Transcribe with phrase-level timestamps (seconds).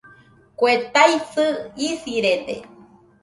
[0.59, 1.45] Kue taisɨ
[1.87, 2.55] isirede